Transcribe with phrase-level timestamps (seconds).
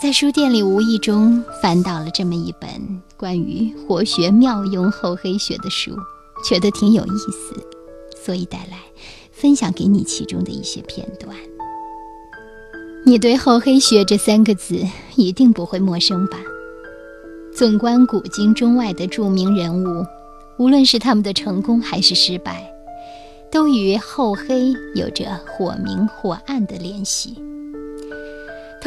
[0.00, 2.70] 在书店里无意中翻到了这么一本
[3.16, 5.90] 关于活学妙用厚黑学的书，
[6.48, 7.60] 觉得挺有意思，
[8.16, 8.78] 所以带来
[9.32, 11.36] 分享给你其中的一些片段。
[13.04, 16.38] 你对“厚黑学”这三个字一定不会陌生吧？
[17.52, 20.06] 纵观古今中外的著名人物，
[20.60, 22.72] 无论是他们的成功还是失败，
[23.50, 27.36] 都与厚黑有着或明或暗的联系。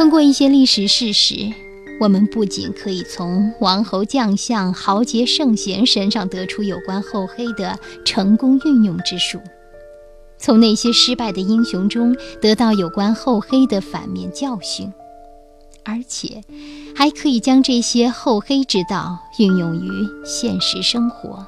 [0.01, 1.53] 通过一些历史事实，
[1.99, 9.39] 我们不仅可以从王侯将相、豪杰圣贤身上得出有关厚黑的成功运用之术，
[10.39, 14.91] 从那些失败的英雄中得到有关厚黑的反面教训，
[15.85, 16.43] 而且
[16.95, 19.87] 还可以将这些厚黑之道运用于
[20.25, 21.45] 现实生活，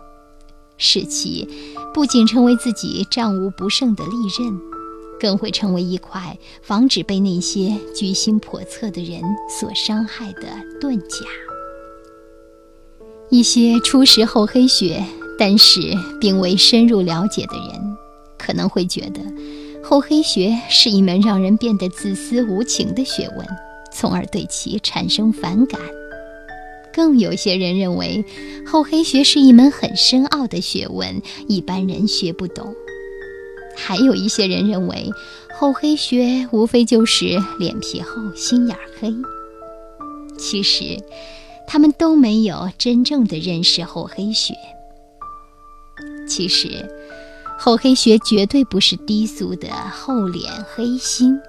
[0.77, 1.49] 使其
[1.91, 4.72] 不仅成为自己战无不胜的利刃。
[5.23, 10.41] 更会成为一块防止被那些居心叵测的人所伤害的
[10.81, 11.25] 盾甲。
[13.29, 15.01] 一些初识厚黑学，
[15.39, 15.79] 但是
[16.19, 17.95] 并未深入了解的人，
[18.37, 19.21] 可能会觉得
[19.81, 23.47] 厚黑学是一门让人变得自私无情的学问，
[23.93, 25.79] 从而对其产生反感。
[26.93, 28.25] 更有些人认为，
[28.67, 32.75] 厚黑学是一门很深奥的学问，一般人学不懂。
[33.75, 35.09] 还有一些人认为，
[35.55, 37.25] 厚黑学无非就是
[37.59, 39.13] 脸皮厚、心眼黑。
[40.37, 40.97] 其实，
[41.67, 44.53] 他们都没有真正的认识厚黑学。
[46.27, 46.89] 其实，
[47.59, 51.39] 厚黑学绝对不是低俗的厚脸黑心。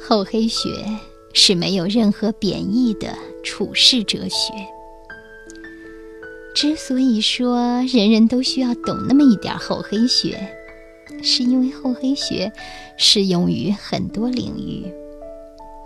[0.00, 0.68] 厚黑学
[1.32, 4.52] 是没有任何贬义的处世哲学。
[6.54, 10.38] 之所以说人人都需要懂那么一点厚黑学，
[11.24, 12.52] 是因为厚黑学
[12.96, 14.86] 适用于很多领域。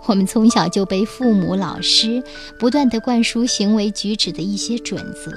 [0.05, 2.23] 我们从小就被父母、老师
[2.59, 5.31] 不断地灌输行为举止的一些准则。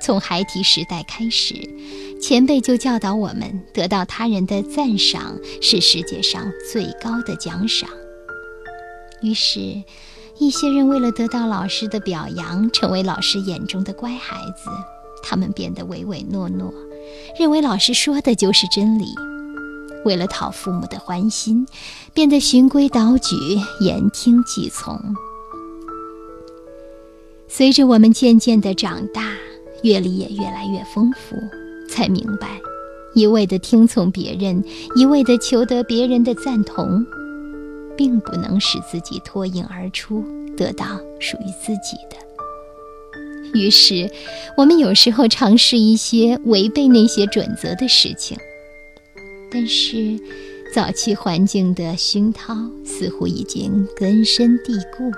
[0.00, 1.54] 从孩提时代开始，
[2.20, 7.88] 前辈就教导我们，得到他人的赞赏是世界上最高的奖赏。
[9.20, 9.60] 于是，
[10.38, 14.68] 一些人为了得到老师的表扬，成为老师眼中的乖孩子，
[15.22, 16.74] 他们变得唯唯诺诺。
[17.38, 19.06] 认为老师说的就是真理，
[20.04, 21.66] 为了讨父母的欢心，
[22.12, 23.34] 变得循规蹈矩、
[23.80, 24.98] 言听计从。
[27.48, 29.32] 随着我们渐渐的长大，
[29.82, 31.36] 阅历也越来越丰富，
[31.88, 32.60] 才明白，
[33.14, 34.62] 一味的听从别人，
[34.94, 37.04] 一味的求得别人的赞同，
[37.96, 40.24] 并不能使自己脱颖而出，
[40.56, 40.86] 得到
[41.18, 42.16] 属于自己的。
[43.54, 44.10] 于是，
[44.56, 48.36] 我们有时候尝试一些违背那些准则的事情，
[49.50, 50.18] 但是
[50.74, 52.54] 早期环境的熏陶
[52.84, 55.10] 似乎已经根深蒂固。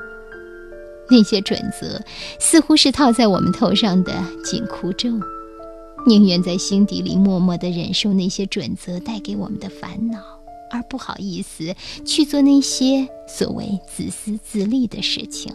[1.10, 2.02] 那些准则
[2.40, 4.12] 似乎是套在我们头上的
[4.42, 5.10] 紧箍咒，
[6.06, 10.18] 宁愿在心底里默默地忍受那些准则带给我们的烦恼，
[10.72, 11.74] 而不好意思
[12.06, 15.52] 去做那些所谓自私自利的事情。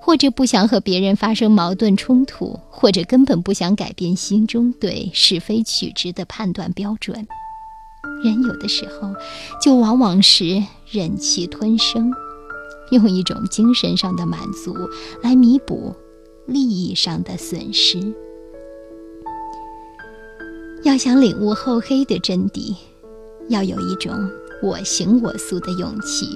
[0.00, 7.28] 或者不想和别人发生矛盾冲突，或者根本不想改变心中对是非曲直的判断标准，
[8.24, 9.14] 人有的时候
[9.62, 12.10] 就往往是忍气吞声，
[12.90, 14.74] 用一种精神上的满足
[15.22, 15.94] 来弥补
[16.46, 18.00] 利益上的损失。
[20.82, 22.74] 要想领悟厚黑的真谛，
[23.48, 24.12] 要有一种
[24.62, 26.26] 我行我素的勇气。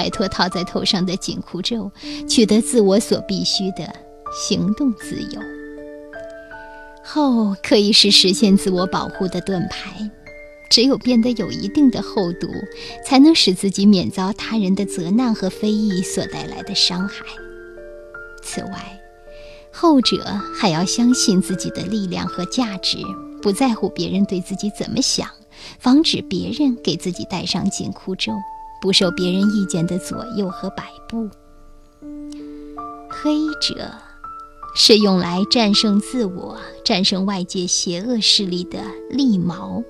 [0.00, 1.92] 摆脱套在头上的紧箍咒，
[2.26, 3.94] 取得自我所必须的
[4.32, 5.38] 行动自由。
[7.04, 10.10] 厚可以是实现自我保护的盾牌，
[10.70, 12.48] 只有变得有一定的厚度，
[13.04, 17.22] 才能使自己免遭他人的责难和非议所带来的伤害。
[18.42, 18.98] 此外，
[19.70, 20.24] 后者
[20.58, 22.96] 还要相信自己的力量和价值，
[23.42, 25.28] 不在乎别人对自己怎么想，
[25.78, 28.32] 防止别人给自己戴上紧箍咒。
[28.80, 31.28] 不受别人意见的左右和摆布，
[33.08, 33.30] 黑
[33.60, 33.92] 者
[34.74, 38.80] 是用来战胜自我、战胜外界邪恶势力的
[39.10, 39.82] 利矛。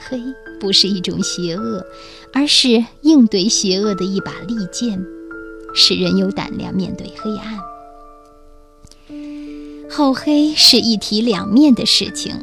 [0.00, 0.20] 黑
[0.60, 1.84] 不是一种邪恶，
[2.32, 5.04] 而是应对邪恶的一把利剑，
[5.74, 7.58] 使人有胆量面对黑暗。
[9.90, 12.34] 厚黑是一体两面的事情，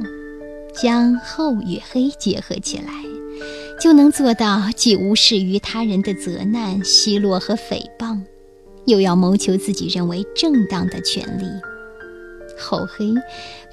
[0.73, 3.04] 将厚与黑结合起来。
[3.79, 8.21] 就能做到既无视于他人的责难奚落和诽谤？
[8.85, 11.45] 又要谋求自己认为正当的权利。
[12.57, 13.13] 厚黑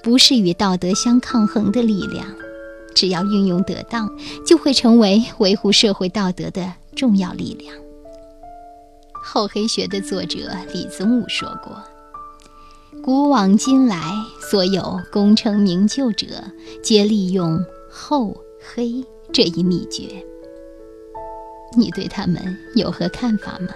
[0.02, 2.26] 不是与道德相抗衡的力量
[2.94, 4.10] 只要运用得当
[4.44, 7.74] 就会成为维护社会道德的重要力量。
[9.24, 11.80] 厚黑学的作者李宗武说过
[13.04, 14.02] 古往今来
[14.50, 16.26] 所有功成名就者
[16.82, 20.22] 皆利用厚黑这一秘诀。
[21.74, 22.36] 你对他们
[22.74, 23.68] 有何看法吗？